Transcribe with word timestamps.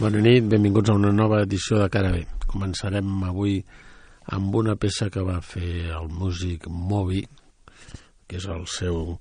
Bona 0.00 0.16
nit, 0.24 0.46
benvinguts 0.48 0.88
a 0.88 0.94
una 0.96 1.10
nova 1.12 1.42
edició 1.44 1.76
de 1.76 1.90
Cara 1.92 2.08
B. 2.14 2.22
Començarem 2.48 3.08
avui 3.28 3.58
amb 4.32 4.54
una 4.56 4.72
peça 4.80 5.10
que 5.12 5.20
va 5.20 5.34
fer 5.44 5.90
el 5.92 6.08
músic 6.08 6.64
Moby, 6.72 7.20
que 8.24 8.38
és 8.40 8.46
el 8.48 8.64
seu 8.64 9.18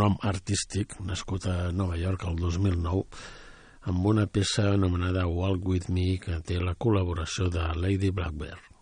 nom 0.00 0.16
artístic, 0.24 0.96
nascut 1.04 1.44
a 1.52 1.58
Nova 1.76 2.00
York 2.00 2.24
el 2.30 2.40
2009, 2.40 3.04
amb 3.92 4.12
una 4.14 4.24
peça 4.24 4.70
anomenada 4.72 5.28
Walk 5.28 5.68
With 5.68 5.92
Me, 5.92 6.14
que 6.16 6.40
té 6.40 6.56
la 6.56 6.72
col·laboració 6.72 7.52
de 7.52 7.74
Lady 7.76 8.08
Blackbird. 8.08 8.73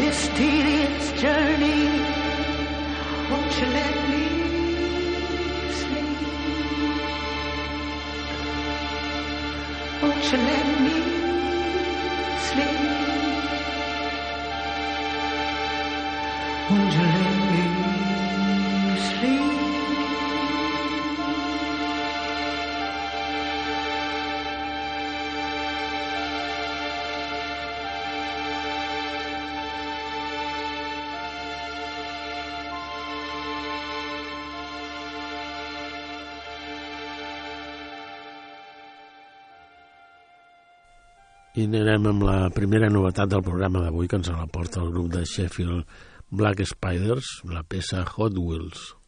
this 0.00 0.28
tedious 0.28 1.12
journey. 1.20 1.84
Won't 3.30 3.52
you 3.60 3.66
let 3.66 3.96
me 4.10 4.24
sleep? 5.80 6.18
Won't 10.02 10.32
you 10.32 10.38
let 10.38 10.80
me? 10.80 11.09
I 41.60 41.66
anirem 41.68 42.06
amb 42.08 42.22
la 42.24 42.36
primera 42.56 42.88
novetat 42.88 43.28
del 43.28 43.42
programa 43.44 43.82
d'avui 43.84 44.08
que 44.08 44.16
ens 44.16 44.30
la 44.32 44.46
porta 44.48 44.80
el 44.80 44.94
grup 44.94 45.10
de 45.12 45.26
Sheffield 45.28 45.84
Black 46.32 46.64
Spiders, 46.64 47.28
la 47.52 47.60
peça 47.68 48.00
Hot 48.14 48.38
Wheels. 48.40 48.99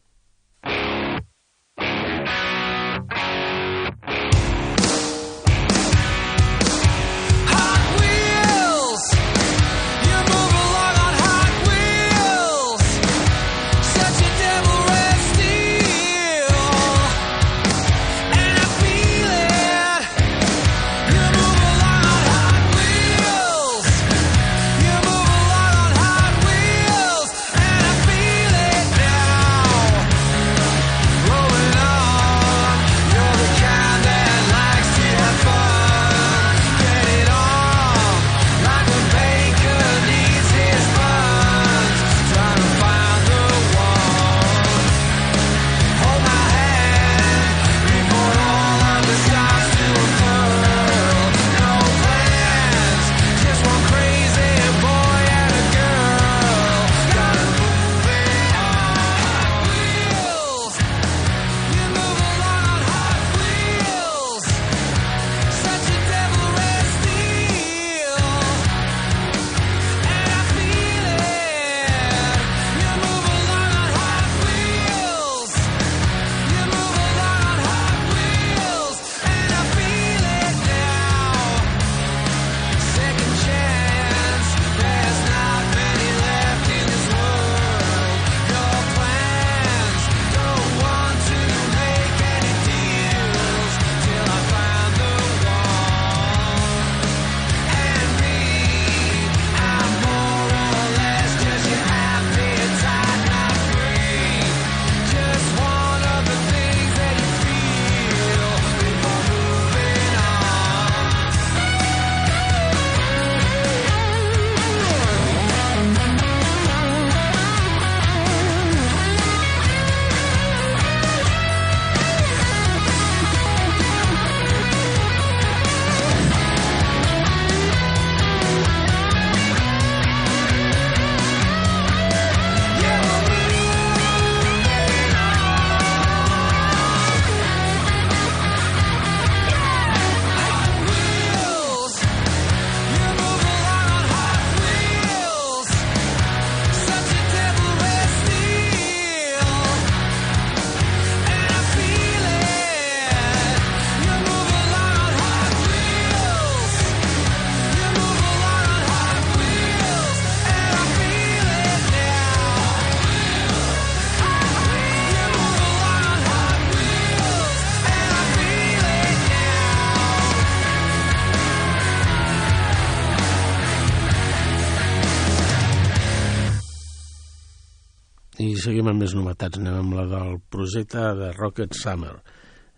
I 178.41 178.55
seguim 178.57 178.87
amb 178.89 179.03
més 179.03 179.13
novetats. 179.13 179.59
Anem 179.61 179.75
amb 179.83 179.97
la 179.99 180.05
del 180.09 180.39
projecte 180.49 181.03
de 181.19 181.29
Rocket 181.35 181.75
Summer. 181.77 182.15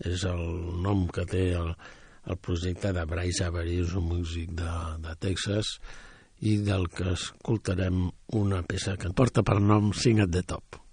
És 0.04 0.26
el 0.28 0.42
nom 0.84 1.06
que 1.08 1.24
té 1.32 1.46
el, 1.56 1.70
el 2.28 2.40
projecte 2.44 2.92
de 2.92 3.06
Bryce 3.08 3.46
Avery, 3.48 3.78
és 3.86 3.94
un 3.96 4.10
músic 4.10 4.52
de, 4.60 4.74
de 5.06 5.16
Texas, 5.24 5.78
i 6.44 6.58
del 6.60 6.90
que 6.92 7.14
escoltarem 7.14 8.10
una 8.36 8.66
peça 8.68 8.98
que 9.00 9.14
porta 9.16 9.46
per 9.48 9.62
nom 9.64 9.94
Sing 9.96 10.20
at 10.20 10.36
the 10.36 10.44
Top. 10.44 10.85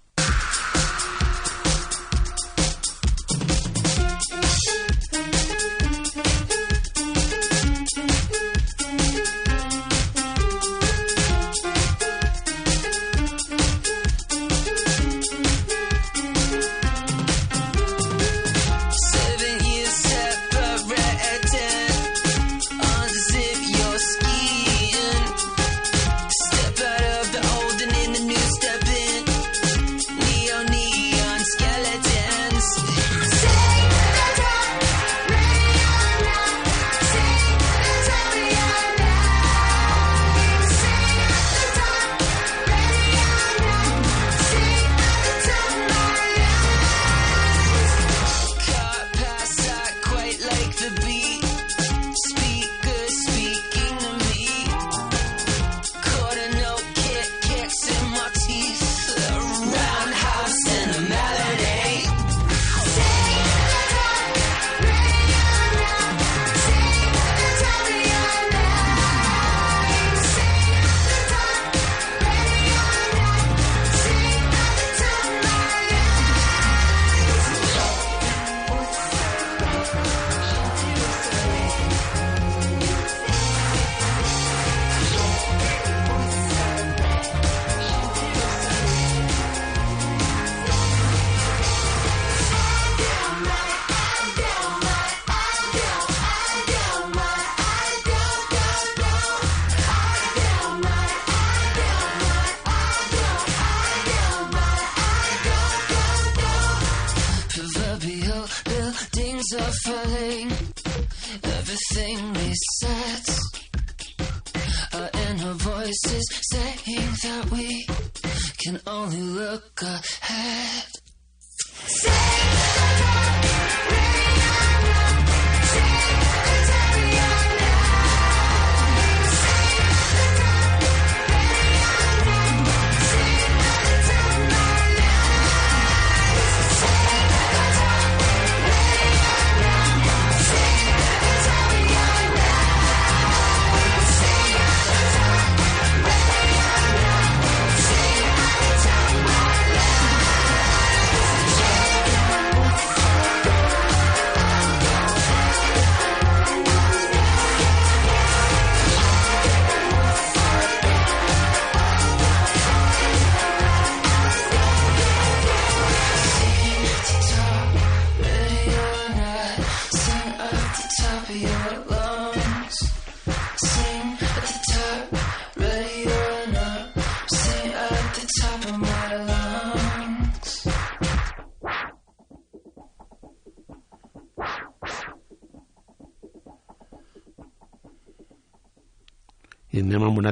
Only 118.93 119.23
look 119.23 119.81
ahead. 119.81 120.92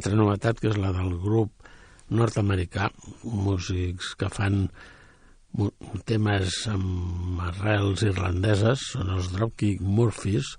Altra 0.01 0.17
novetat, 0.17 0.57
que 0.57 0.71
és 0.73 0.79
la 0.81 0.95
del 0.97 1.13
grup 1.21 1.69
nord-americà, 2.11 2.89
músics 3.23 4.15
que 4.17 4.31
fan 4.33 4.63
temes 6.09 6.57
amb 6.71 7.43
arrels 7.45 8.05
irlandeses, 8.07 8.87
són 8.95 9.11
els 9.13 9.29
Dropkick 9.35 9.83
Murphys, 9.85 10.55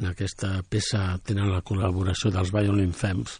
en 0.00 0.08
aquesta 0.08 0.54
peça 0.70 1.18
tenen 1.26 1.50
la 1.52 1.60
col·laboració 1.60 2.32
dels 2.32 2.54
Violin 2.54 2.94
Femmes, 2.96 3.36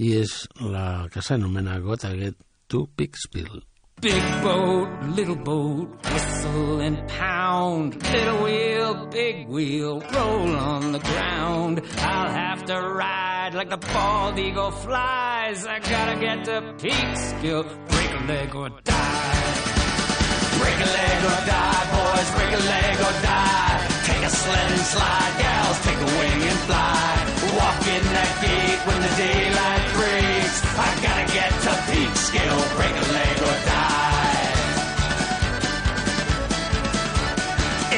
i 0.00 0.14
és 0.22 0.46
la 0.64 1.10
que 1.12 1.20
s'anomena 1.20 1.76
Gotta 1.84 2.14
Get 2.16 2.40
to 2.72 2.86
Pixpill. 2.96 3.60
Big 4.00 4.28
boat, 4.40 4.88
little 5.12 5.36
boat, 5.36 6.06
whistle 6.08 6.80
and 6.80 7.04
pound. 7.06 8.00
Little 8.08 8.44
wheel, 8.44 9.06
big 9.12 9.46
wheel, 9.46 10.00
roll 10.14 10.56
on 10.56 10.92
the 10.92 11.04
ground. 11.04 11.82
I'll 11.98 12.32
have 12.32 12.64
to 12.64 12.80
ride 12.80 13.29
like 13.54 13.70
the 13.70 13.76
bald 13.76 14.38
eagle 14.38 14.70
flies. 14.70 15.66
I 15.66 15.78
gotta 15.80 16.20
get 16.20 16.44
to 16.44 16.74
peak 16.80 17.16
skill, 17.16 17.62
break 17.88 18.10
a 18.10 18.22
leg 18.26 18.54
or 18.54 18.68
die. 18.84 19.50
Break 20.60 20.78
a 20.86 20.90
leg 20.98 21.18
or 21.30 21.38
die, 21.50 21.84
boys, 21.94 22.30
break 22.36 22.52
a 22.52 22.62
leg 22.74 22.96
or 23.06 23.14
die. 23.26 23.78
Take 24.06 24.22
a 24.22 24.30
sled 24.30 24.70
and 24.76 24.86
slide, 24.94 25.34
gals, 25.42 25.78
take 25.86 26.00
a 26.06 26.10
wing 26.18 26.40
and 26.50 26.60
fly. 26.68 27.10
Walk 27.58 27.80
in 27.96 28.04
that 28.14 28.32
gate 28.44 28.80
when 28.86 28.98
the 29.02 29.12
daylight 29.18 29.86
breaks. 29.98 30.56
I 30.86 30.88
gotta 31.06 31.26
get 31.32 31.50
to 31.66 31.72
peak 31.90 32.12
skill, 32.28 32.58
break 32.76 32.94
a 32.94 33.06
leg 33.18 33.36
or 33.48 33.56
die. 33.66 34.10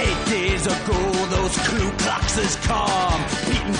Eight 0.04 0.20
days 0.30 0.64
ago, 0.66 1.00
those 1.34 1.56
Ku 1.66 1.80
Kluxes 2.02 2.54
come, 2.64 3.20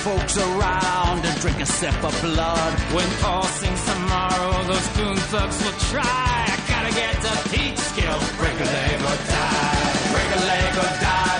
folks 0.03 0.37
around 0.37 1.23
and 1.23 1.39
drink 1.39 1.61
a 1.61 1.65
sip 1.65 1.95
of 2.03 2.13
blood. 2.21 2.73
When 2.91 3.09
Paul 3.23 3.43
sings 3.43 3.81
tomorrow, 3.85 4.51
those 4.67 4.87
goon 4.97 5.15
thugs 5.31 5.57
will 5.63 5.79
try. 5.91 6.03
I 6.03 6.57
gotta 6.67 6.93
get 6.93 7.13
to 7.23 7.31
Peekskill, 7.51 8.19
break 8.37 8.57
a 8.59 8.67
leg 8.75 8.99
or 8.99 9.17
die. 9.31 9.93
Break 10.11 10.29
a 10.37 10.41
leg 10.51 10.71
or 10.83 10.91
die, 11.07 11.32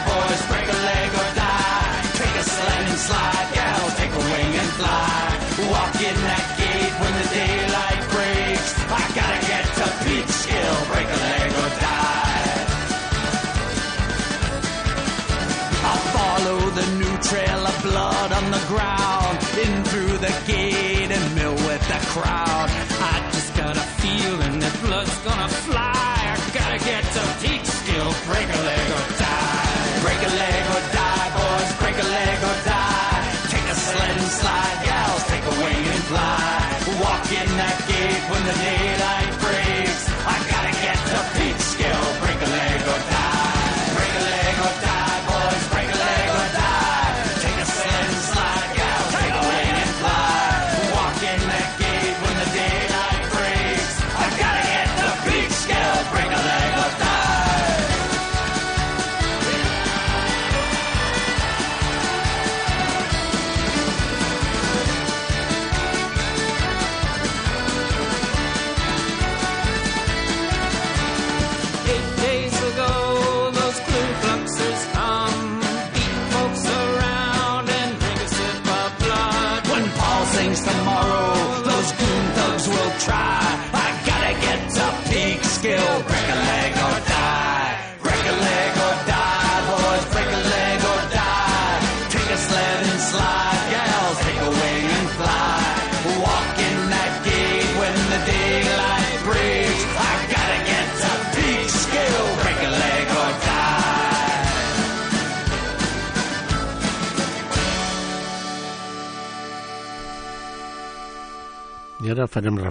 crowd. 22.14 22.70
I 22.70 23.30
just 23.32 23.58
got 23.58 23.76
a 23.76 23.86
feeling 24.02 24.60
that 24.60 24.74
blood's 24.84 25.18
gonna 25.26 25.50
fly. 25.50 25.73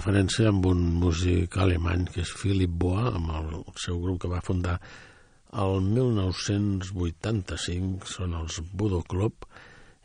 Referència 0.03 0.51
amb 0.51 0.65
un 0.67 0.81
músic 0.99 1.55
alemany 1.63 2.01
que 2.11 2.19
és 2.25 2.31
Philip 2.35 2.73
Boa, 2.75 3.15
amb 3.15 3.31
el 3.39 3.63
seu 3.79 3.95
grup 4.03 4.19
que 4.19 4.27
va 4.27 4.43
fundar 4.43 4.75
el 5.63 5.79
1985, 5.85 8.03
són 8.11 8.35
els 8.35 8.59
Budo 8.75 8.99
Club, 9.07 9.47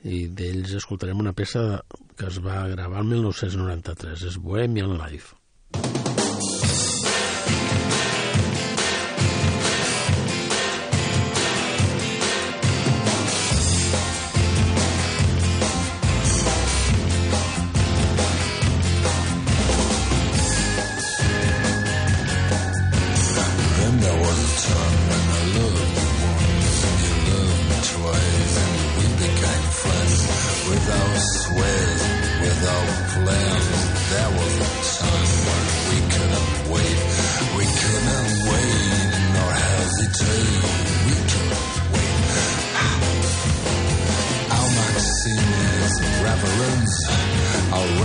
i 0.06 0.30
d'ells 0.30 0.78
escoltarem 0.78 1.18
una 1.18 1.34
peça 1.34 1.82
que 2.14 2.30
es 2.30 2.38
va 2.44 2.68
gravar 2.76 3.02
el 3.02 3.08
1993, 3.10 4.22
és 4.30 4.38
Bohemian 4.38 4.94
Life. 5.00 5.34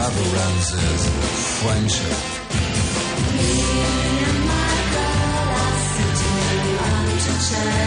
Our 0.03 0.09
reverence 0.09 0.73
is 0.73 1.01
friendship. 1.61 2.33
Sitting, 7.43 7.82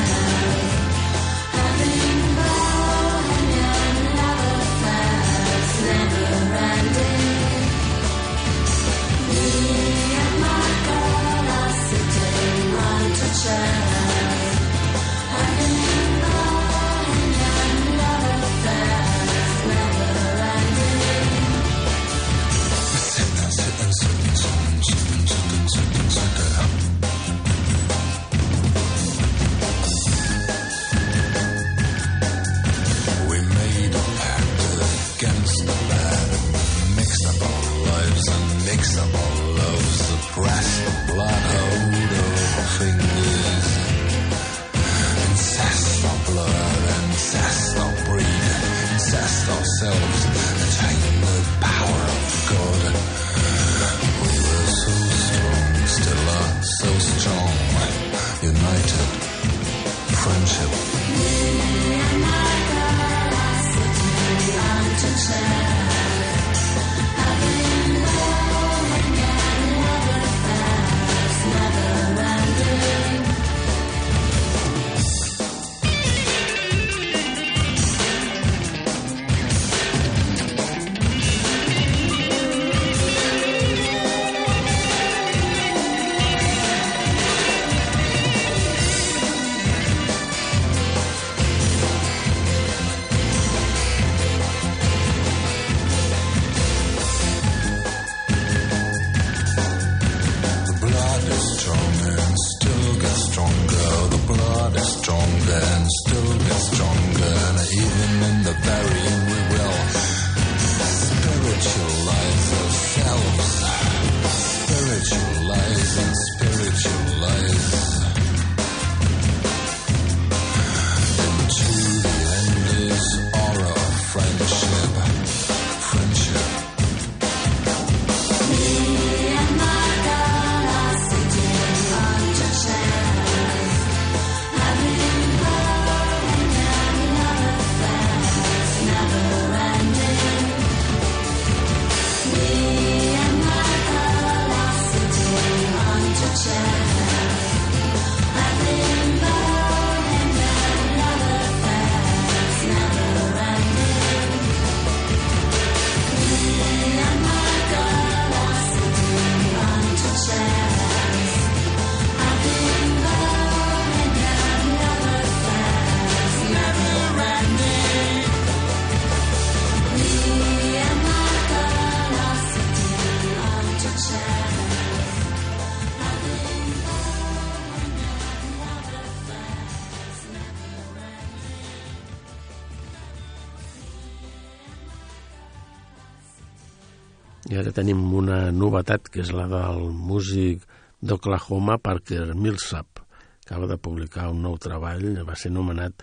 tenim 187.87 188.16
una 188.18 188.49
novetat, 188.51 189.07
que 189.07 189.20
és 189.22 189.29
la 189.31 189.44
del 189.46 189.85
músic 189.94 190.64
d'Oklahoma, 191.07 191.77
Parker 191.79 192.35
Millsap. 192.35 192.99
Acaba 193.44 193.68
de 193.70 193.77
publicar 193.79 194.25
un 194.33 194.40
nou 194.42 194.57
treball, 194.59 195.07
va 195.22 195.37
ser 195.38 195.53
nomenat 195.55 196.03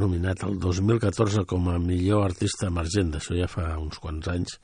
nominat 0.00 0.46
el 0.48 0.56
2014 0.56 1.44
com 1.44 1.68
a 1.68 1.76
millor 1.76 2.24
artista 2.30 2.70
emergent, 2.72 3.12
d'això 3.12 3.36
ja 3.36 3.50
fa 3.54 3.74
uns 3.76 4.00
quants 4.00 4.30
anys, 4.32 4.56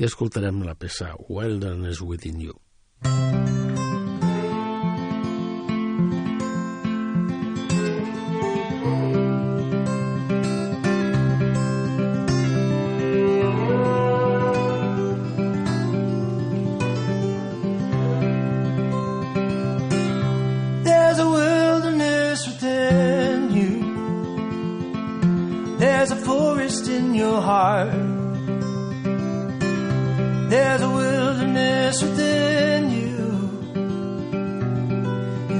i 0.00 0.08
escoltarem 0.08 0.64
la 0.64 0.78
peça 0.80 1.12
Wilderness 1.28 2.00
Within 2.00 2.40
You. 2.40 2.56
There's 3.02 3.85
your 27.16 27.40
heart. 27.40 27.92
There's 30.50 30.82
a 30.82 30.90
wilderness 30.90 32.02
within 32.02 32.90
you. 32.90 33.24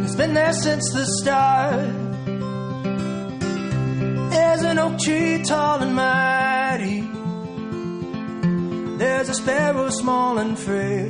It's 0.03 0.14
been 0.14 0.35
there 0.35 0.53
since 0.53 0.92
the 0.92 1.07
start. 1.21 1.92
There's 4.31 4.62
an 4.62 4.79
oak 4.79 4.99
tree 4.99 5.42
tall 5.42 5.81
and 5.81 5.95
mighty. 5.95 7.01
There's 8.99 9.29
a 9.29 9.35
sparrow 9.35 9.90
small 9.90 10.38
and 10.38 10.59
frail. 10.59 11.09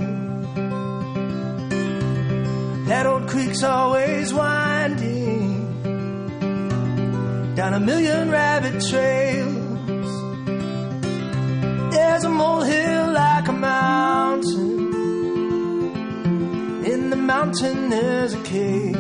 That 2.87 3.07
old 3.07 3.29
creek's 3.29 3.63
always 3.63 4.33
winding 4.33 5.57
down 7.57 7.75
a 7.75 7.81
million 7.81 8.31
rabbit 8.31 8.81
trails. 8.89 9.46
There's 12.17 12.25
a 12.25 12.31
molehill 12.31 13.13
like 13.13 13.47
a 13.47 13.53
mountain. 13.53 14.71
In 16.83 17.11
the 17.11 17.17
mountain, 17.17 17.91
there's 17.91 18.33
a 18.33 18.43
cave. 18.43 18.97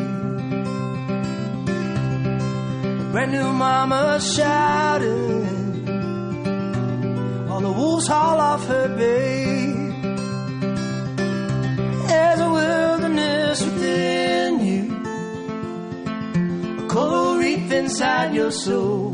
A 3.03 3.09
brand 3.13 3.33
new 3.33 3.51
mama 3.55 4.21
shouted. 4.21 5.89
All 7.49 7.63
the 7.63 7.73
wolves 7.73 8.07
haul 8.07 8.39
off 8.39 8.67
her 8.67 8.89
babe. 8.99 9.95
There's 12.09 12.41
a 12.41 12.51
wilderness 12.51 13.63
within 13.65 14.61
you, 14.61 14.85
a 16.85 16.87
coral 16.87 17.39
reef 17.39 17.73
inside 17.73 18.35
your 18.35 18.51
soul. 18.51 19.06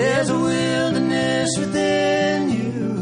There's 0.00 0.30
a 0.30 0.38
wilderness 0.38 1.50
within 1.58 2.48
you, 2.48 2.96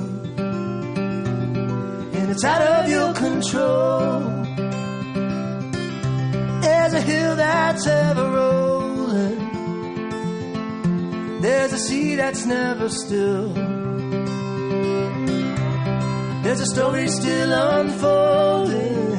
and 2.18 2.30
it's 2.32 2.44
out 2.44 2.61
of 2.61 2.90
your 2.90 3.14
control. 3.14 4.18
There's 6.61 6.94
a 6.94 7.00
hill 7.00 7.37
that's 7.37 7.87
ever 7.87 8.30
rolling. 8.38 9.38
There's 11.40 11.72
a 11.72 11.78
sea 11.78 12.16
that's 12.16 12.44
never 12.46 12.88
still. 12.88 13.52
There's 16.42 16.61
a 16.61 16.66
story 16.66 17.06
still 17.06 17.52
unfolding, 17.52 19.14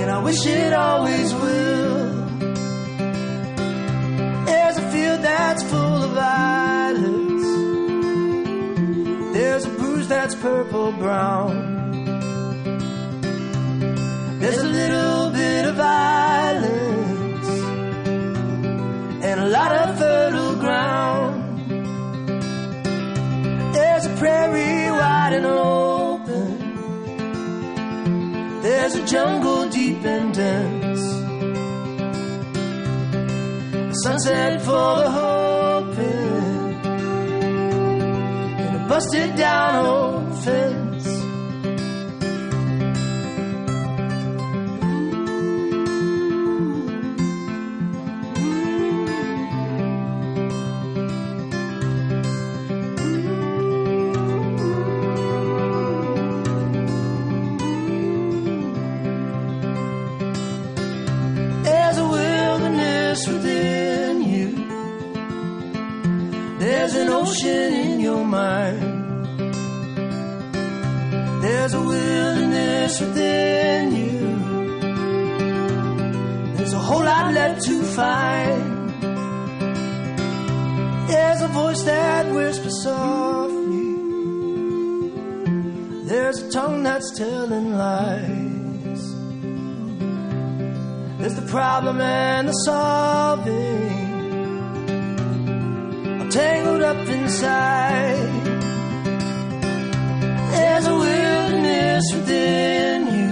and 0.00 0.10
I 0.10 0.18
wish 0.24 0.44
it 0.44 0.72
always 0.72 1.32
will. 1.32 1.71
Purple 10.42 10.90
brown. 10.90 11.54
There's 14.40 14.58
a 14.58 14.66
little 14.66 15.30
bit 15.30 15.66
of 15.66 15.76
violence 15.76 17.48
and 19.22 19.40
a 19.40 19.46
lot 19.46 19.70
of 19.70 19.98
fertile 20.00 20.56
ground. 20.56 21.38
There's 23.72 24.04
a 24.06 24.14
prairie 24.16 24.90
wide 24.90 25.32
and 25.34 25.46
open. 25.46 26.58
There's 28.62 28.96
a 28.96 29.06
jungle 29.06 29.68
deep 29.68 30.04
and 30.04 30.34
dense. 30.34 31.04
A 33.92 33.94
sunset 34.02 34.60
for 34.60 34.96
the 35.02 35.10
hoping. 35.20 36.74
And 38.62 38.76
a 38.76 38.78
busted 38.88 39.36
down 39.36 39.86
old 39.86 40.21
fence. 40.44 40.81
Telling 87.16 87.76
lies. 87.76 89.02
There's 91.18 91.34
the 91.34 91.46
problem 91.50 92.00
and 92.00 92.48
the 92.48 92.52
solving. 92.64 94.02
I'm 96.20 96.28
tangled 96.30 96.82
up 96.82 97.06
inside. 97.08 98.32
There's 100.52 100.86
a 100.86 100.94
wilderness 100.94 102.04
within 102.14 103.06
you. 103.18 103.30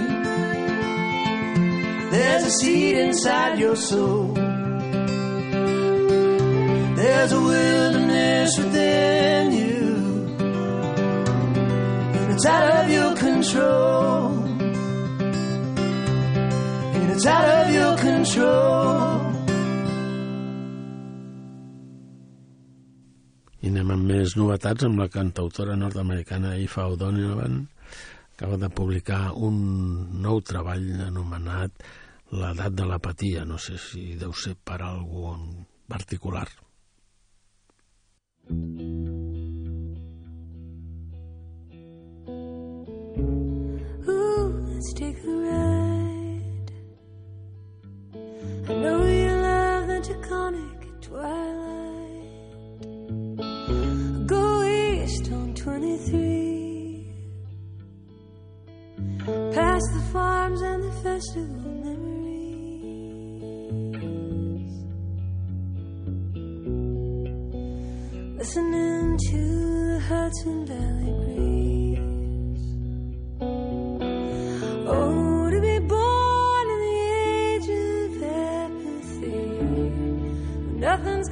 There's 2.11 2.43
a 2.45 2.51
seed 2.51 2.95
inside 2.97 3.59
your 3.59 3.75
soul. 3.75 4.33
There's 6.95 7.31
a 7.31 7.41
wilderness 7.41 8.57
within 8.57 9.51
you. 9.51 9.81
And 12.17 12.33
it's 12.33 12.45
out 12.45 12.85
of 12.85 12.91
your 12.91 13.10
control 13.41 14.37
and 16.93 17.11
it's 17.11 17.25
out 17.25 17.49
of 17.49 17.73
your 17.73 17.97
control. 17.97 19.17
I 23.61 23.69
anem 23.71 23.93
amb 23.95 24.05
més 24.11 24.35
novetats 24.37 24.85
amb 24.85 25.01
la 25.01 25.09
cantautora 25.09 25.73
nord-americana 25.77 26.53
Aoife 26.53 26.85
O'Donovan, 26.93 27.57
acaba 28.35 28.61
de 28.61 28.69
publicar 28.69 29.23
un 29.33 29.57
nou 30.21 30.41
treball 30.45 30.87
anomenat 31.07 31.89
L'edat 32.31 32.71
de 32.71 32.85
l'apatia. 32.87 33.41
No 33.43 33.57
sé 33.59 33.75
si 33.75 34.13
deu 34.15 34.31
ser 34.31 34.53
per 34.55 34.77
algú 34.87 35.25
en 35.33 35.65
particular. 35.91 36.45
Ooh, 38.47 39.30
let's 44.81 44.93
take 44.93 45.23
a 45.23 45.27
ride. 45.27 46.71
I 48.67 48.73
know 48.73 49.05
you 49.05 49.29
love 49.29 49.85
the 49.87 49.99
Taconic 50.09 51.01
twilight. 51.01 52.27
Go 54.25 54.63
east 54.63 55.31
on 55.31 55.53
23. 55.53 57.13
Past 59.53 59.87
the 59.93 60.01
farms 60.11 60.61
and 60.61 60.83
the 60.83 60.91
festival 61.03 61.71
memories. 61.85 62.33
Listening 68.39 69.17
to 69.29 69.41
the 69.91 69.99
Hudson 70.09 70.65
Valley 70.65 71.13
breeze. 71.23 71.50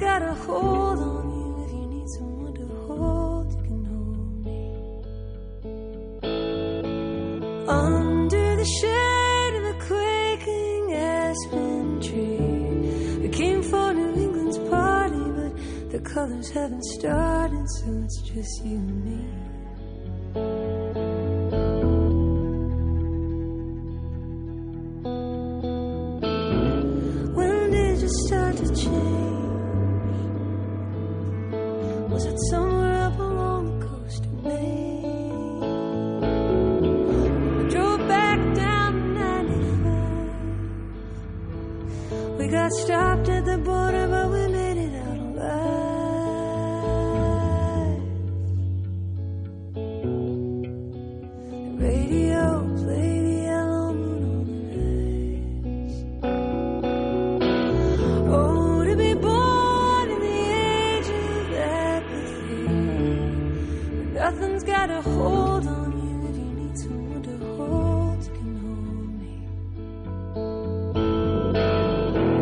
Got 0.00 0.22
a 0.22 0.32
hold 0.32 0.98
on 0.98 1.30
you. 1.30 1.64
If 1.66 1.72
you 1.72 1.86
need 1.94 2.08
someone 2.16 2.54
to 2.54 2.66
hold, 2.86 3.52
you 3.52 3.62
can 3.68 3.84
hold 3.84 4.32
me. 4.46 4.60
Under 7.68 8.56
the 8.56 8.64
shade 8.64 9.54
of 9.58 9.64
a 9.64 9.76
quaking 9.86 10.94
aspen 10.94 12.00
tree. 12.00 13.18
We 13.20 13.28
came 13.28 13.62
for 13.62 13.92
New 13.92 14.14
England's 14.24 14.58
party, 14.70 15.24
but 15.38 15.52
the 15.90 16.00
colors 16.00 16.48
haven't 16.50 16.84
started, 16.84 17.66
so 17.76 18.02
it's 18.04 18.22
just 18.22 18.64
you 18.64 18.78
and 18.78 19.04
me. 19.04 19.39
Hold 65.02 65.66
on 65.66 65.92
you. 66.02 66.28
If 66.28 66.36
you 66.36 66.50
need 66.60 66.76
someone 66.78 67.22
to 67.22 67.34
hold, 67.56 68.20
you 68.24 68.32
can 68.38 68.52
hold 68.64 69.10
me. 69.20 69.34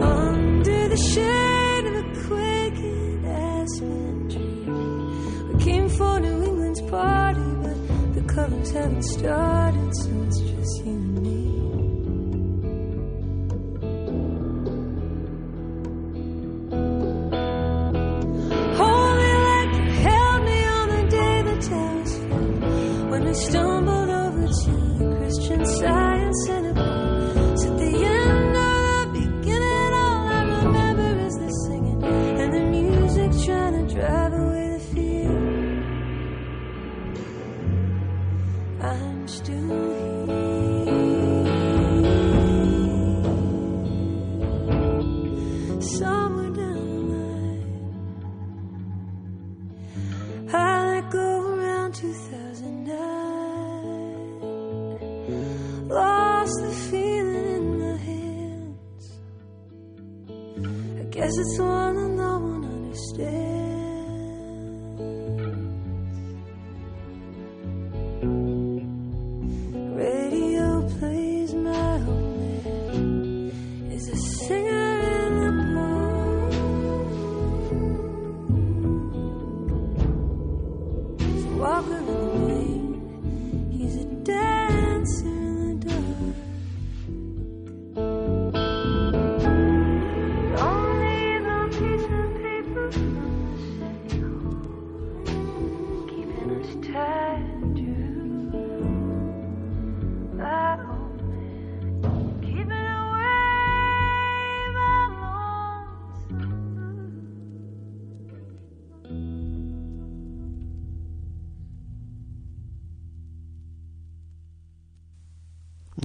Under 0.02 0.88
the 0.88 0.96
shade 0.96 1.86
of 1.86 1.94
a 1.94 2.04
quaking 2.26 3.24
aspen 3.26 4.28
tree. 4.30 4.66
We 5.48 5.54
came 5.64 5.88
for 5.88 6.14
New 6.20 6.38
England's 6.42 6.82
party, 6.82 7.48
but 7.62 7.76
the 8.14 8.22
colors 8.32 8.70
haven't 8.72 9.02
started, 9.04 9.57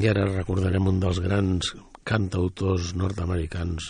I 0.03 0.07
ara 0.11 0.23
recordarem 0.27 0.89
un 0.89 0.97
dels 0.99 1.21
grans 1.23 1.69
cantautors 2.03 2.89
nord-americans, 2.99 3.85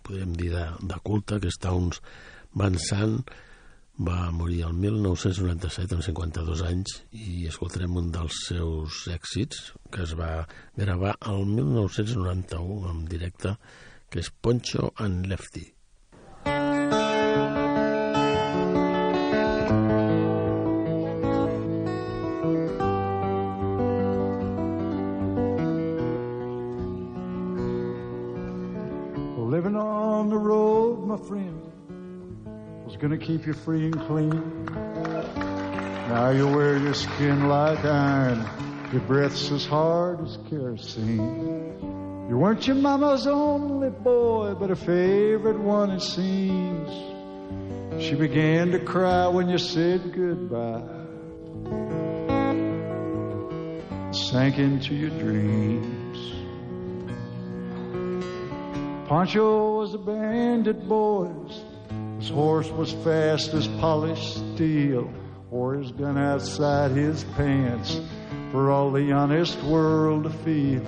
podríem 0.00 0.30
dir 0.38 0.46
de, 0.54 0.62
de 0.80 0.96
culte, 1.04 1.36
que 1.42 1.50
és 1.52 1.58
Towns 1.60 1.98
Van 2.56 2.78
Sant, 2.80 3.18
va 4.08 4.30
morir 4.32 4.62
el 4.64 4.72
1997 4.80 5.98
amb 5.98 6.06
52 6.06 6.64
anys 6.70 6.96
i 7.12 7.44
escoltarem 7.50 8.00
un 8.00 8.08
dels 8.16 8.40
seus 8.48 9.02
èxits 9.12 9.74
que 9.92 10.06
es 10.06 10.16
va 10.16 10.46
gravar 10.80 11.18
el 11.34 11.44
1991 11.52 12.94
en 12.94 13.04
directe 13.12 13.58
que 14.08 14.24
és 14.24 14.32
Poncho 14.40 14.94
and 15.04 15.28
Lefty. 15.28 15.66
Keep 33.44 33.48
you 33.48 33.62
free 33.62 33.84
and 33.84 34.00
clean. 34.06 34.64
Now 36.08 36.30
you 36.30 36.48
wear 36.48 36.78
your 36.78 36.94
skin 36.94 37.46
like 37.46 37.84
iron, 37.84 38.42
your 38.90 39.02
breath's 39.02 39.50
as 39.50 39.66
hard 39.66 40.22
as 40.22 40.38
kerosene. 40.48 42.26
You 42.30 42.38
weren't 42.38 42.66
your 42.66 42.76
mama's 42.76 43.26
only 43.26 43.90
boy, 43.90 44.54
but 44.58 44.70
her 44.70 44.76
favorite 44.76 45.58
one, 45.58 45.90
it 45.90 46.00
seems. 46.00 46.88
She 48.02 48.14
began 48.14 48.70
to 48.70 48.78
cry 48.78 49.28
when 49.28 49.50
you 49.50 49.58
said 49.58 50.14
goodbye. 50.14 50.82
Sank 54.10 54.58
into 54.58 54.94
your 54.94 55.10
dreams. 55.10 56.18
Pancho 59.06 59.80
was 59.80 59.92
a 59.92 59.98
bandit, 59.98 60.88
boys. 60.88 61.63
His 62.24 62.32
horse 62.32 62.70
was 62.70 62.90
fast 62.90 63.52
as 63.52 63.68
polished 63.68 64.38
steel, 64.54 65.12
or 65.50 65.74
his 65.74 65.92
gun 65.92 66.16
outside 66.16 66.92
his 66.92 67.22
pants 67.36 68.00
for 68.50 68.70
all 68.70 68.90
the 68.90 69.12
honest 69.12 69.62
world 69.64 70.24
to 70.24 70.30
feel. 70.30 70.82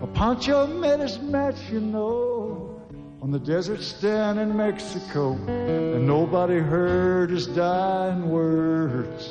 A 0.00 0.06
Pancho 0.06 0.66
met 0.66 1.00
his 1.00 1.18
match, 1.18 1.56
you 1.70 1.80
know, 1.80 2.74
on 3.20 3.30
the 3.32 3.38
desert 3.38 3.80
down 4.00 4.38
in 4.38 4.56
Mexico, 4.56 5.34
and 5.46 6.06
nobody 6.06 6.58
heard 6.58 7.28
his 7.28 7.46
dying 7.46 8.30
words. 8.30 9.28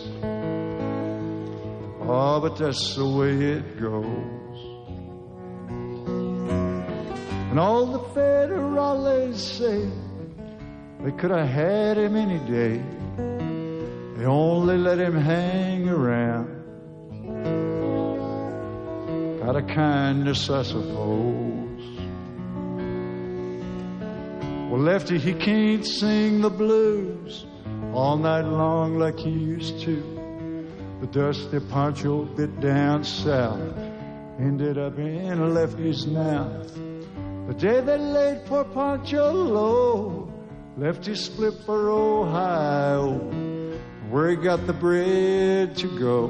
Oh, 2.02 2.40
but 2.40 2.56
that's 2.56 2.96
the 2.96 3.08
way 3.08 3.34
it 3.34 3.80
goes. 3.80 4.06
And 7.50 7.60
all 7.60 7.88
the 7.88 8.00
federales 8.14 9.38
say 9.38 9.90
they 11.00 11.12
could 11.12 11.32
have 11.32 11.48
had 11.48 11.98
him 11.98 12.16
any 12.16 12.40
day. 12.40 12.82
They 14.18 14.26
only 14.26 14.78
let 14.78 15.00
him 15.00 15.16
hang 15.16 15.88
around. 15.88 16.60
Out 19.44 19.56
of 19.56 19.68
kindness, 19.68 20.50
I 20.50 20.64
suppose. 20.64 21.60
Well, 24.70 24.82
Lefty, 24.82 25.18
he 25.18 25.34
can't 25.34 25.86
sing 25.86 26.42
the 26.42 26.50
blues 26.50 27.46
all 27.94 28.18
night 28.18 28.46
long 28.46 29.00
like 29.00 29.18
he 29.18 29.32
used 29.32 29.80
to. 29.82 30.20
The 31.02 31.08
dusty 31.08 31.60
poncho 31.60 32.26
bit 32.26 32.60
down 32.60 33.04
south 33.04 33.78
ended 34.38 34.78
up 34.78 35.00
in 35.00 35.54
Lefty's 35.54 36.06
mouth. 36.06 36.74
The 37.48 37.54
day 37.54 37.82
they 37.82 37.98
laid 37.98 38.46
poor 38.46 38.66
Pancho 38.66 39.32
low, 39.32 40.32
Lefty 40.80 41.14
split 41.14 41.56
for 41.66 41.90
Ohio, 41.90 43.18
where 44.10 44.30
he 44.30 44.38
got 44.38 44.66
the 44.66 44.72
bread 44.72 45.76
to 45.76 45.88
go. 46.00 46.28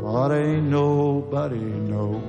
But 0.00 0.30
ain't 0.30 0.66
nobody 0.66 1.58
knows. 1.58 2.22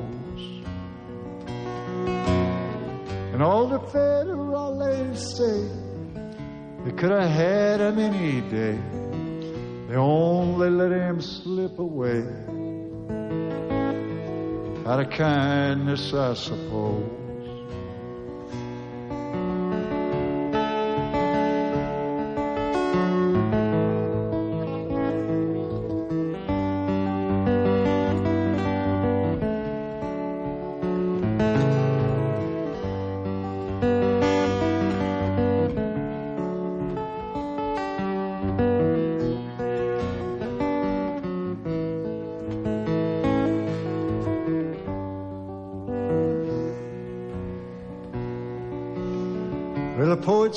And 3.33 3.43
all 3.43 3.67
the 3.67 3.77
federales 3.77 5.17
say 5.17 5.69
they 6.83 6.91
could 6.93 7.11
have 7.11 7.29
had 7.29 7.81
him 7.81 7.99
any 7.99 8.41
day. 8.49 8.79
They 9.87 9.95
only 9.95 10.71
let 10.71 10.91
him 10.91 11.21
slip 11.21 11.77
away 11.77 12.25
out 14.87 14.99
of 15.01 15.11
kindness, 15.11 16.15
I 16.15 16.33
suppose. 16.33 17.20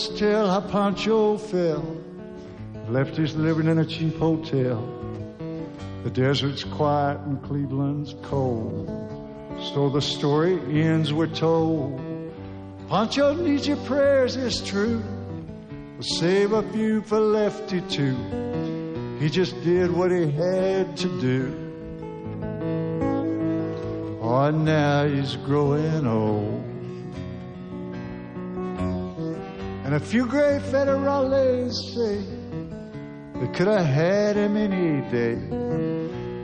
Tell 0.09 0.51
how 0.51 0.61
Pancho 0.61 1.37
fell, 1.39 1.97
left 2.89 3.17
his 3.17 3.35
living 3.37 3.67
in 3.67 3.79
a 3.79 3.85
cheap 3.85 4.17
hotel. 4.17 4.83
The 6.03 6.11
desert's 6.11 6.65
quiet 6.65 7.21
and 7.21 7.43
Cleveland's 7.43 8.15
cold. 8.23 8.89
So 9.75 9.89
the 9.89 10.03
story 10.03 10.59
ends, 10.83 11.13
we're 11.13 11.27
told. 11.27 12.01
Pancho 12.89 13.35
needs 13.35 13.67
your 13.67 13.79
prayers, 13.79 14.37
it's 14.37 14.61
true. 14.61 15.03
But 15.97 16.05
save 16.05 16.53
a 16.53 16.63
few 16.73 17.03
for 17.03 17.21
Lefty 17.21 17.81
too. 17.83 18.17
He 19.21 19.31
just 19.31 19.55
did 19.63 19.91
what 19.91 20.11
he 20.11 20.31
had 20.31 20.97
to 20.99 21.21
do. 21.21 21.61
Oh, 24.21 24.51
now 24.51 25.07
he's 25.07 25.37
growing 25.37 26.07
old. 26.07 26.74
And 29.85 29.95
a 29.95 30.01
few 30.01 30.27
gray 30.27 30.61
federales 30.73 31.75
say 31.95 32.25
they 33.39 33.49
could 33.53 33.67
have 33.67 33.85
had 33.85 34.35
him 34.35 34.57
any 34.57 35.03
day. 35.11 35.35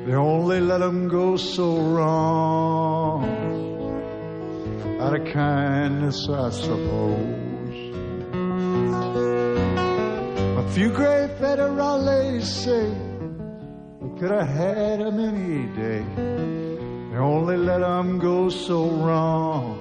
They 0.04 0.14
only 0.14 0.60
let 0.60 0.82
him 0.82 1.08
go 1.08 1.36
so 1.36 1.78
wrong. 1.78 3.24
Out 5.00 5.18
of 5.18 5.32
kindness, 5.32 6.28
I 6.28 6.50
suppose. 6.50 7.76
A 10.58 10.72
few 10.72 10.90
gray 10.90 11.30
federales 11.40 12.44
say 12.44 12.92
they 14.02 14.20
could 14.20 14.32
have 14.32 14.48
had 14.48 15.00
him 15.00 15.18
any 15.18 15.66
day. 15.74 16.04
They 17.10 17.16
only 17.16 17.56
let 17.56 17.80
him 17.80 18.18
go 18.18 18.50
so 18.50 18.90
wrong. 18.90 19.78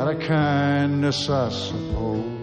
Out 0.00 0.08
of 0.08 0.20
kindness, 0.20 1.28
I 1.28 1.50
suppose. 1.50 2.38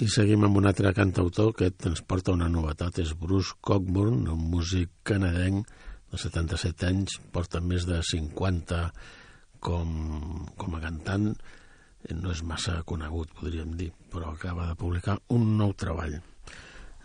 I 0.00 0.08
seguim 0.08 0.42
amb 0.42 0.56
un 0.56 0.66
altre 0.66 0.90
cantautor 0.96 1.52
que 1.54 1.68
ens 1.86 2.00
porta 2.02 2.32
una 2.34 2.48
novetat, 2.50 2.98
és 3.04 3.12
Bruce 3.14 3.54
Cockburn, 3.62 4.24
un 4.32 4.50
músic 4.50 4.90
canadenc 5.06 5.70
de 6.10 6.18
77 6.18 6.90
anys, 6.90 7.20
porta 7.30 7.60
més 7.62 7.86
de 7.86 8.00
50 8.02 8.82
com, 9.62 9.90
com 10.58 10.74
a 10.74 10.82
cantant, 10.82 11.30
no 12.16 12.32
és 12.32 12.42
massa 12.42 12.80
conegut, 12.88 13.32
podríem 13.38 13.76
dir, 13.76 13.90
però 14.12 14.32
acaba 14.32 14.68
de 14.70 14.76
publicar 14.80 15.18
un 15.36 15.56
nou 15.58 15.74
treball. 15.78 16.16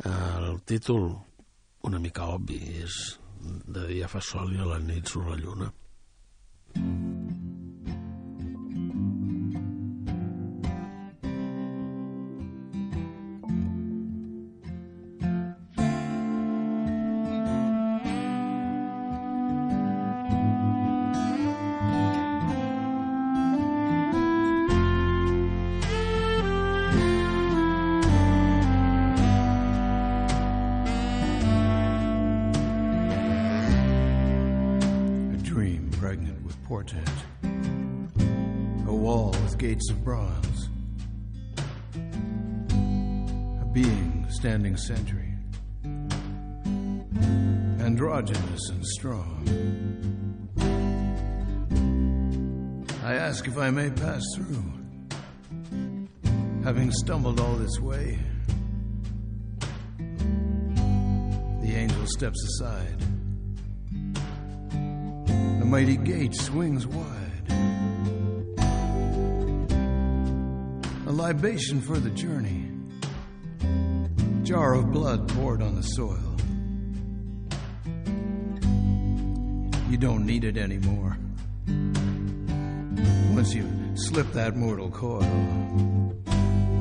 El 0.05 0.59
títol, 0.65 1.09
una 1.87 1.99
mica 1.99 2.31
obvi, 2.35 2.61
és 2.83 3.19
De 3.45 3.83
dia 3.85 4.07
fa 4.09 4.17
sol 4.25 4.55
i 4.55 4.57
a 4.57 4.65
la 4.65 4.79
nit 4.81 5.05
surt 5.05 5.29
la 5.29 5.35
lluna. 5.37 5.67
A 6.73 7.44
being 43.75 44.25
standing 44.29 44.77
sentry. 44.77 45.33
Androgynous 47.83 48.69
and 48.69 48.85
strong. 48.85 49.43
I 53.03 53.15
ask 53.15 53.45
if 53.49 53.57
I 53.57 53.69
may 53.71 53.89
pass 53.89 54.23
through. 54.37 54.63
Having 56.63 56.91
stumbled 56.91 57.41
all 57.41 57.55
this 57.55 57.77
way, 57.81 58.17
the 61.61 61.73
angel 61.75 62.07
steps 62.07 62.41
aside. 62.45 62.97
The 65.59 65.65
mighty 65.65 65.97
gate 65.97 66.33
swings 66.33 66.87
wide. 66.87 67.49
A 71.07 71.11
libation 71.11 71.81
for 71.81 71.99
the 71.99 72.11
journey. 72.11 72.64
Jar 74.45 74.75
of 74.75 74.91
blood 74.91 75.27
poured 75.29 75.63
on 75.63 75.75
the 75.75 75.81
soil. 75.81 76.19
You 79.89 79.97
don't 79.97 80.23
need 80.23 80.43
it 80.43 80.55
anymore. 80.55 81.17
Once 83.33 83.55
you 83.55 83.67
slip 83.95 84.31
that 84.33 84.55
mortal 84.55 84.91
coil. 84.91 85.23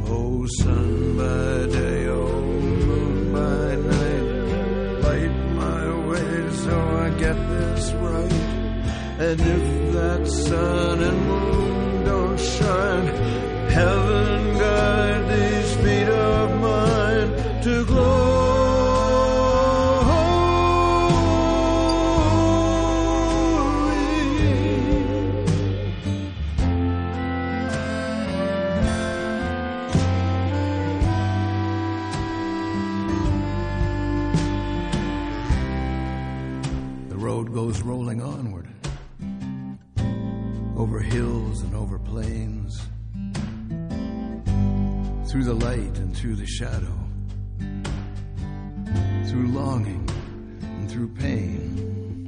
Oh, 0.06 0.46
sun 0.58 1.16
by 1.16 1.72
day, 1.72 2.06
oh, 2.06 2.42
moon 2.42 3.32
by 3.32 3.76
night. 3.76 5.00
Light 5.00 5.34
my 5.54 6.06
way 6.06 6.50
so 6.50 6.78
I 6.78 7.08
get 7.18 7.34
this 7.48 7.92
right. 7.92 8.32
And 9.20 9.40
if 9.40 9.92
that 9.94 10.26
sun 10.26 11.02
and 11.02 11.26
moon 11.26 12.04
don't 12.04 12.38
shine, 12.38 13.06
heaven 13.70 14.58
guide 14.58 15.28
these 15.30 15.43
through 46.24 46.36
the 46.36 46.46
shadow, 46.46 46.98
through 49.28 49.46
longing 49.48 50.08
and 50.62 50.90
through 50.90 51.08
pain. 51.08 52.26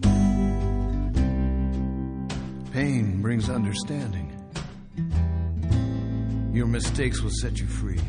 Pain 2.75 3.23
brings 3.23 3.49
understanding. 3.49 4.31
Your 6.53 6.67
mistakes 6.67 7.23
will 7.23 7.31
set 7.41 7.59
you 7.59 7.67
free 7.67 8.03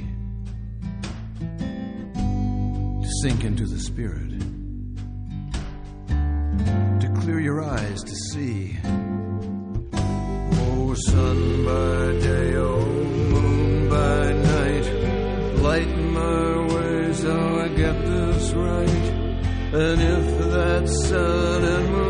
to 1.37 3.09
sink 3.21 3.45
into 3.45 3.65
the 3.65 3.79
spirit, 3.79 4.41
to 6.99 7.21
clear 7.21 7.39
your 7.39 7.63
eyes 7.63 8.03
to 8.03 8.13
see. 8.13 8.77
Oh, 9.93 10.93
sun 10.95 11.46
And 19.73 20.01
if 20.01 20.51
that 20.53 20.87
sun 20.87 21.63
and 21.65 21.91
moon 21.91 22.06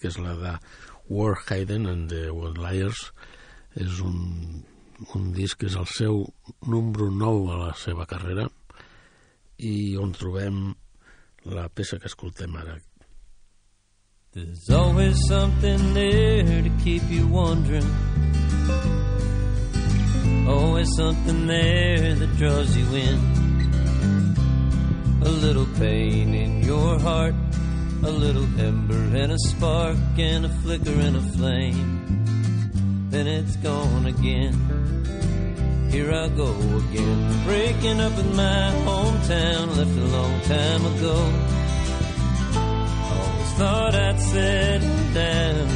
que 0.00 0.10
és 0.10 0.18
la 0.18 0.34
de 0.40 0.56
War 1.10 1.36
Hayden 1.46 1.86
and 1.90 2.10
the 2.10 2.30
Liars. 2.56 3.10
És 3.78 4.00
un, 4.02 4.62
un 5.14 5.32
disc 5.36 5.60
que 5.60 5.68
és 5.70 5.76
el 5.78 5.86
seu 5.86 6.24
número 6.66 7.10
9 7.10 7.52
a 7.54 7.58
la 7.68 7.74
seva 7.78 8.06
carrera 8.10 8.48
i 9.60 9.96
on 10.00 10.12
trobem 10.16 10.70
la 11.44 11.68
peça 11.68 11.98
que 12.00 12.08
escoltem 12.08 12.56
ara. 12.56 12.78
There's 14.32 14.70
always 14.70 15.16
something 15.26 15.92
there 15.92 16.62
to 16.62 16.70
keep 16.84 17.02
you 17.10 17.26
wondering. 17.26 17.86
Always 20.46 20.88
something 20.96 21.46
there 21.46 22.14
that 22.14 22.36
draws 22.36 22.76
you 22.76 22.86
in. 22.94 23.18
A 25.22 25.28
little 25.28 25.66
pain 25.78 26.32
in 26.32 26.62
your 26.62 26.98
heart, 27.00 27.34
A 28.02 28.10
little 28.10 28.48
ember 28.58 29.16
and 29.16 29.32
a 29.32 29.38
spark 29.38 29.96
and 30.16 30.46
a 30.46 30.48
flicker 30.48 30.90
and 30.90 31.16
a 31.16 31.20
flame. 31.20 33.08
Then 33.10 33.26
it's 33.26 33.56
gone 33.56 34.06
again. 34.06 34.54
Here 35.90 36.10
I 36.10 36.28
go 36.28 36.50
again, 36.50 37.44
breaking 37.44 38.00
up 38.00 38.16
in 38.18 38.36
my 38.36 38.72
hometown, 38.86 39.76
left 39.76 39.98
a 39.98 40.08
long 40.16 40.40
time 40.42 40.86
ago. 40.86 41.16
Always 43.10 43.52
thought 43.58 43.94
I'd 43.94 44.20
settle 44.20 45.12
down. 45.12 45.68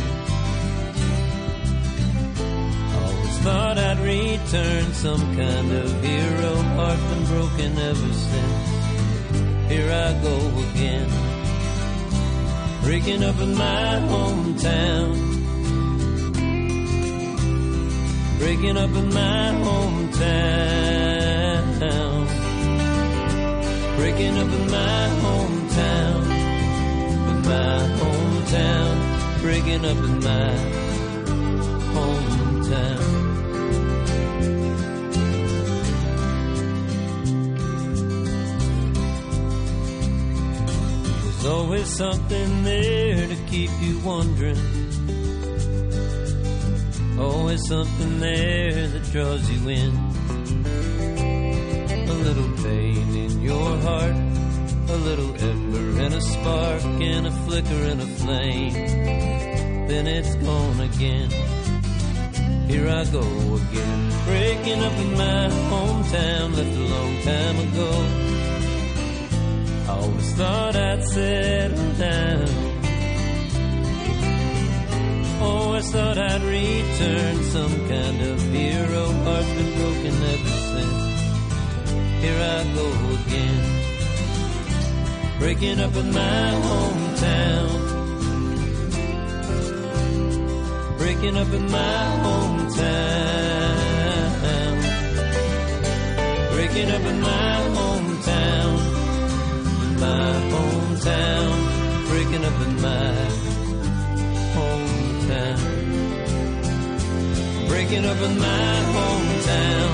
Always 2.94 3.38
thought 3.38 3.76
I'd 3.76 3.98
return 3.98 4.92
some 4.94 5.36
kind 5.36 5.72
of 5.72 6.04
hero. 6.04 6.54
Heart 6.54 6.98
been 7.10 7.24
broken 7.26 7.78
ever 7.78 8.12
since. 8.12 8.68
Here 9.68 9.90
I 9.92 10.12
go 10.22 10.36
again, 10.70 11.08
breaking 12.84 13.24
up 13.24 13.40
in 13.40 13.54
my 13.56 13.98
hometown. 14.12 15.14
Breaking 18.38 18.76
up 18.76 18.90
in 18.90 19.08
my 19.08 19.52
hometown. 19.64 20.84
Breaking 23.96 24.36
up 24.36 24.52
in 24.58 24.70
my 24.70 25.08
hometown. 25.24 26.24
In 27.30 27.40
my 27.42 27.88
hometown. 28.00 28.94
Breaking 29.40 29.84
up 29.86 29.96
in 29.96 30.20
my 30.20 30.54
hometown. 31.94 33.13
There's 41.44 41.56
always 41.56 41.88
something 41.94 42.64
there 42.64 43.28
to 43.28 43.36
keep 43.50 43.70
you 43.82 43.98
wondering. 43.98 44.56
Always 47.20 47.68
something 47.68 48.18
there 48.18 48.88
that 48.88 49.02
draws 49.12 49.50
you 49.50 49.68
in. 49.68 49.92
A 52.08 52.14
little 52.14 52.50
pain 52.64 53.14
in 53.14 53.42
your 53.42 53.76
heart, 53.80 54.16
a 54.88 54.96
little 54.96 55.34
ember 55.36 56.00
and 56.00 56.14
a 56.14 56.20
spark 56.22 56.82
and 56.82 57.26
a 57.26 57.30
flicker 57.30 57.82
and 57.92 58.00
a 58.00 58.06
flame. 58.06 58.72
Then 59.86 60.06
it's 60.06 60.34
gone 60.36 60.80
again. 60.80 61.28
Here 62.70 62.88
I 62.88 63.04
go 63.04 63.20
again, 63.20 64.12
breaking 64.24 64.82
up 64.82 64.96
in 64.96 65.12
my 65.12 65.48
hometown, 65.68 66.56
left 66.56 66.74
a 66.74 66.86
long 66.94 67.20
time 67.20 67.58
ago. 67.68 68.43
Always 69.94 70.30
thought 70.34 70.74
I'd 70.76 71.02
settle 71.04 71.92
down. 71.94 72.48
Always 75.40 75.90
thought 75.92 76.18
I'd 76.18 76.42
return 76.42 77.42
some 77.44 77.88
kind 77.88 78.20
of 78.30 78.42
hero. 78.52 79.04
Oh, 79.06 79.12
heart's 79.24 79.52
been 79.58 79.72
broken 79.78 80.14
ever 80.34 80.56
since. 80.70 81.20
Here 82.22 82.40
I 82.54 82.64
go 82.78 82.86
again, 83.18 83.62
breaking 85.38 85.78
up 85.80 85.94
in 85.94 86.08
my 86.12 86.46
hometown. 86.68 87.70
Breaking 90.98 91.36
up 91.36 91.52
in 91.52 91.70
my 91.70 92.00
hometown. 92.24 93.74
Breaking 96.54 96.90
up 96.90 97.02
in 97.02 97.20
my 97.20 97.28
hometown. 97.28 97.83
Up 102.54 102.66
in 102.66 102.82
my 102.82 103.14
hometown. 104.54 105.58
Breaking 107.68 108.04
up 108.06 108.20
in 108.20 108.38
my 108.38 108.82
hometown. 108.96 109.90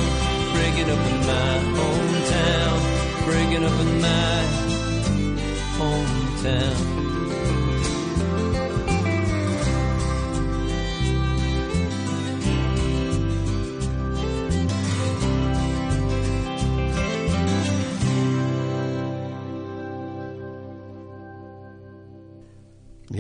Breaking 0.54 0.90
up 0.90 1.06
in 1.11 1.18
my 1.26 1.58
hometown. 1.78 2.78
Breaking 3.24 3.64
up 3.64 3.80
in 3.80 4.00
my 4.00 4.44
hometown. 5.78 6.99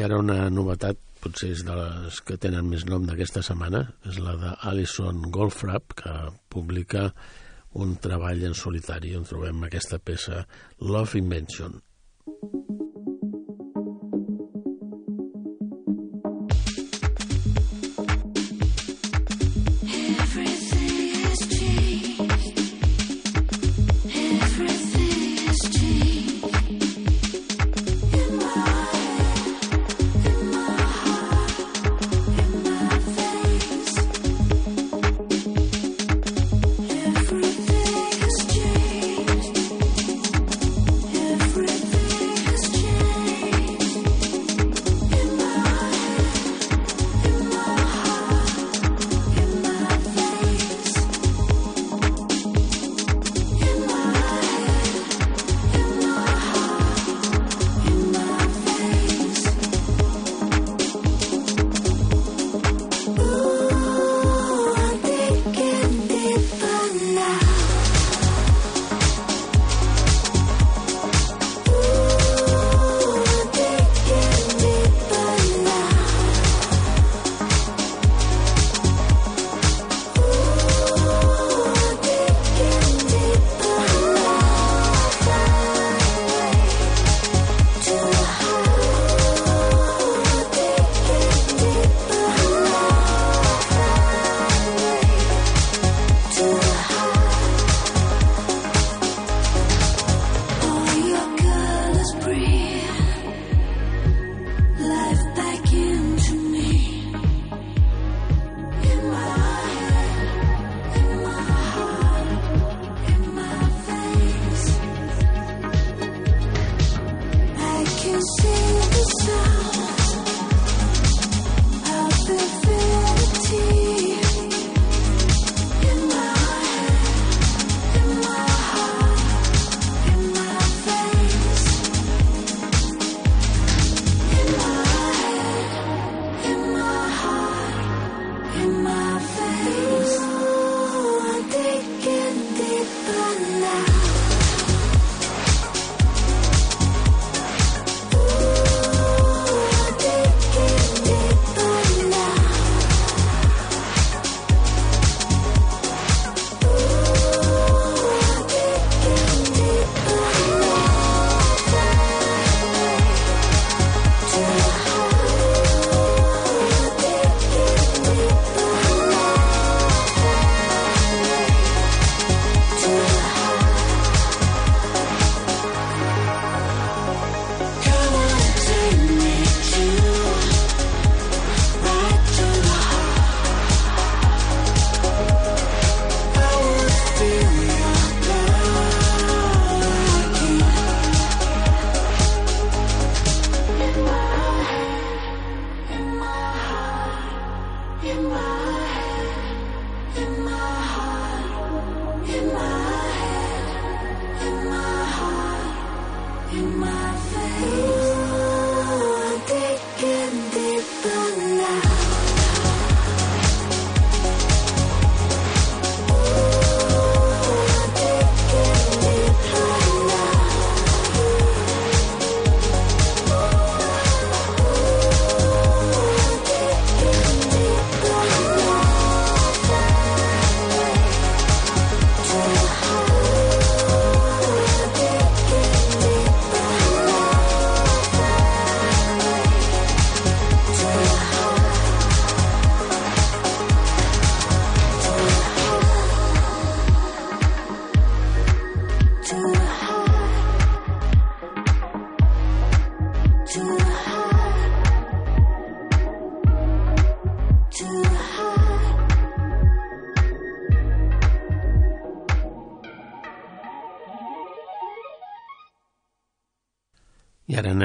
I 0.00 0.04
ara 0.06 0.16
una 0.16 0.46
novetat, 0.48 0.96
potser 1.20 1.50
és 1.52 1.60
de 1.66 1.74
les 1.76 2.20
que 2.24 2.38
tenen 2.40 2.70
més 2.72 2.86
nom 2.88 3.04
d'aquesta 3.04 3.42
setmana, 3.44 3.82
és 4.08 4.16
la 4.24 4.32
d'Alison 4.40 5.20
Goldfrapp, 5.28 5.92
que 6.00 6.14
publica 6.48 7.10
un 7.84 7.92
treball 8.00 8.48
en 8.48 8.56
solitari 8.56 9.12
on 9.18 9.28
trobem 9.28 9.60
aquesta 9.68 10.00
peça 10.00 10.46
Love 10.80 11.20
Invention. 11.20 11.82
Everything 12.30 12.69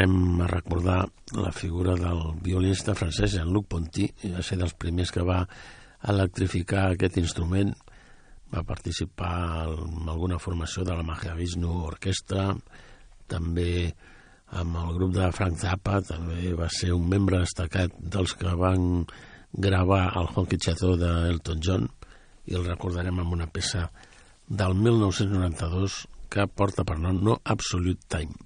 Anem 0.06 0.42
a 0.42 0.48
recordar 0.48 1.08
la 1.34 1.52
figura 1.52 1.96
del 1.98 2.20
violinista 2.46 2.94
francès 2.94 3.32
Jean-Luc 3.34 3.66
Ponty, 3.72 4.06
va 4.36 4.44
ser 4.46 4.60
dels 4.60 4.76
primers 4.78 5.10
que 5.10 5.24
va 5.26 5.40
electrificar 6.14 6.84
aquest 6.92 7.18
instrument. 7.18 7.72
Va 8.54 8.62
participar 8.62 9.66
en 9.72 10.06
alguna 10.14 10.38
formació 10.38 10.86
de 10.86 10.94
la 10.94 11.08
Mahavishnu 11.10 11.74
Orquestra, 11.88 12.52
també 13.26 13.90
amb 14.62 14.78
el 14.84 14.94
grup 15.00 15.18
de 15.18 15.32
Frank 15.34 15.58
Zappa, 15.66 15.98
també 16.06 16.54
va 16.54 16.70
ser 16.70 16.94
un 16.94 17.10
membre 17.10 17.42
destacat 17.42 17.98
dels 17.98 18.38
que 18.38 18.54
van 18.62 19.08
gravar 19.58 20.04
el 20.22 20.30
Honky 20.36 20.62
Chateau 20.62 21.00
d'Elton 21.02 21.66
John, 21.66 21.90
i 22.46 22.54
el 22.54 22.70
recordarem 22.70 23.26
amb 23.26 23.40
una 23.42 23.50
peça 23.50 23.88
del 24.46 24.78
1992 24.78 26.04
que 26.30 26.46
porta 26.46 26.86
per 26.86 27.02
nom 27.02 27.24
No 27.26 27.42
Absolute 27.42 28.06
Time. 28.06 28.45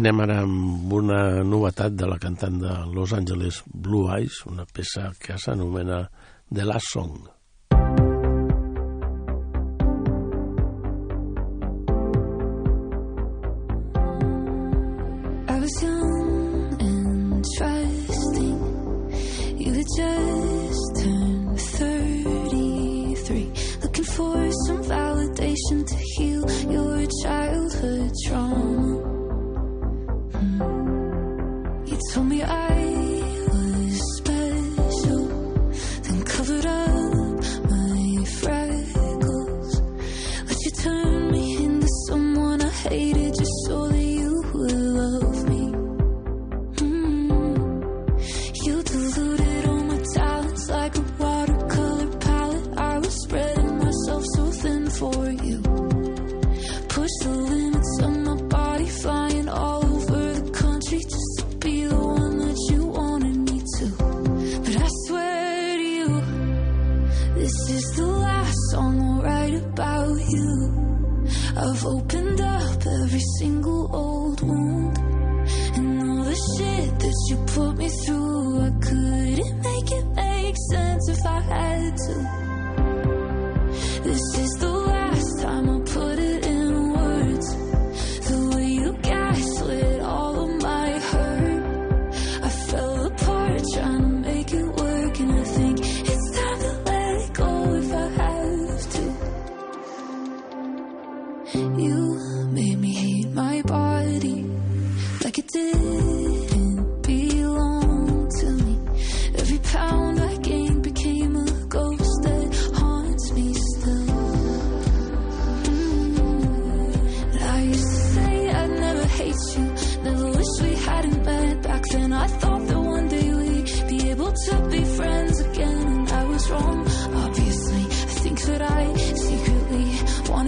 Anem 0.00 0.20
ara 0.24 0.38
amb 0.40 0.92
una 0.96 1.16
novetat 1.44 1.92
de 1.92 2.06
la 2.08 2.16
cantant 2.16 2.54
de 2.62 2.70
Los 2.94 3.12
Angeles 3.12 3.58
Blue 3.68 4.06
Eyes, 4.14 4.38
una 4.48 4.64
peça 4.64 5.10
que 5.20 5.36
s'anomena 5.36 5.98
The 6.48 6.64
Last 6.64 6.94
Song. 6.94 7.18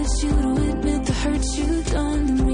promise 0.03 0.23
you 0.23 0.41
to 0.41 0.69
admit 0.69 1.05
the 1.05 1.13
hurt 1.13 1.45
you've 1.55 1.91
done 1.91 2.27
to 2.27 2.43
me. 2.43 2.52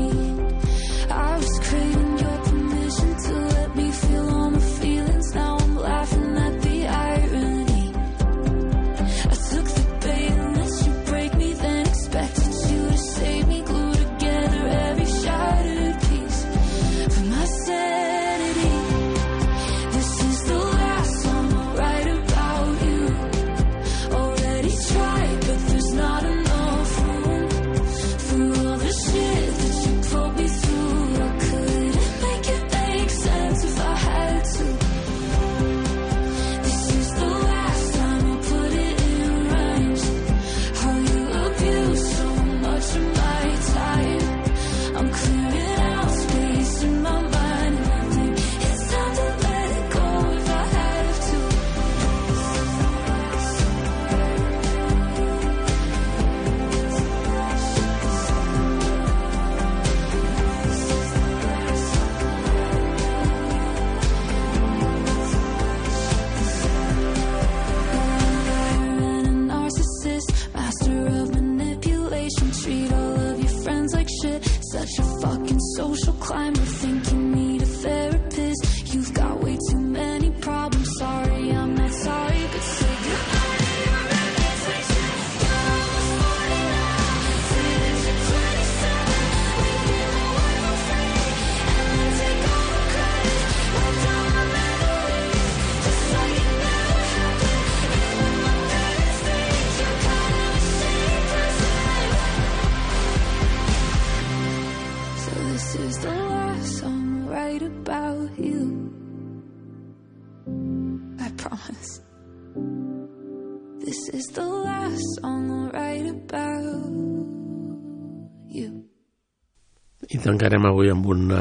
Tancarem 120.29 120.61
avui 120.69 120.91
amb 120.93 121.07
una 121.09 121.39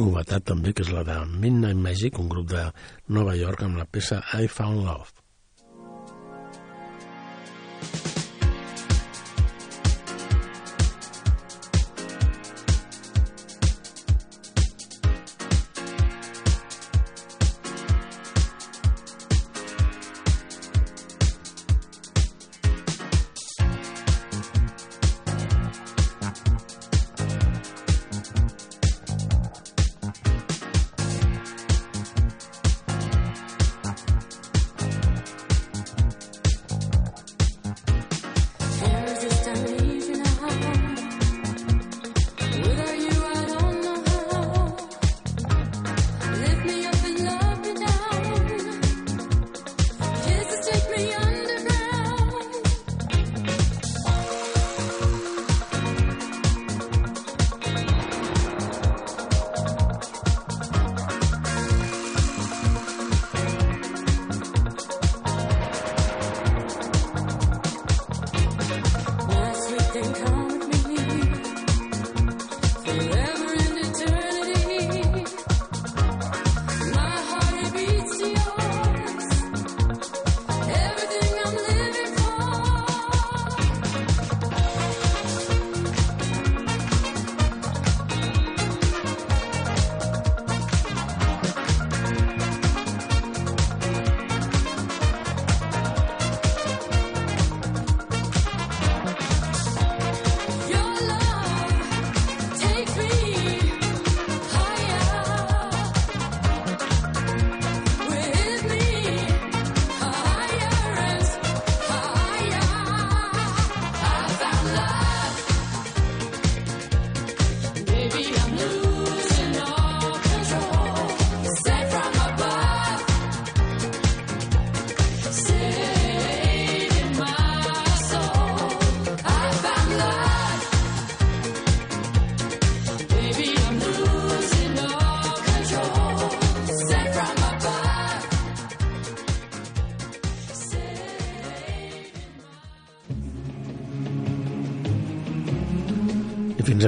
novetat 0.00 0.42
també, 0.50 0.72
que 0.74 0.82
és 0.82 0.90
la 0.90 1.04
de 1.06 1.20
Midnight 1.30 1.78
Magic, 1.78 2.18
un 2.18 2.26
grup 2.32 2.48
de 2.50 2.64
Nova 3.14 3.36
York, 3.38 3.62
amb 3.62 3.78
la 3.78 3.86
peça 3.86 4.18
I 4.34 4.50
Found 4.50 4.82
Love. 4.82 5.19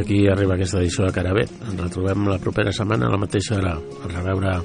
Aquí 0.02 0.26
arriba 0.28 0.58
aquesta 0.58 0.80
edició 0.82 1.06
de 1.06 1.16
Cara 1.16 1.34
B. 1.34 1.46
Ens 1.46 1.80
retrobem 1.80 2.28
la 2.30 2.40
propera 2.42 2.74
setmana 2.74 3.08
a 3.08 3.16
la 3.16 3.24
mateixa 3.26 3.58
hora. 3.58 3.76
A 3.78 4.16
reveure... 4.16 4.56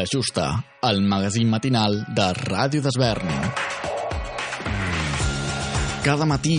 La 0.00 0.06
Justa, 0.10 0.64
el 0.80 1.02
magazín 1.02 1.50
matinal 1.52 1.98
de 2.16 2.26
Ràdio 2.32 2.80
d'Esvern. 2.80 3.28
Cada 6.06 6.24
matí 6.24 6.48